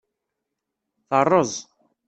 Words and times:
Teṛṛeẓ. 1.09 1.53